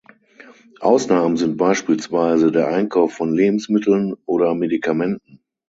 [0.79, 5.43] Ausnahmen sind beispielsweise der Einkauf von Lebensmitteln oder Medikamenten.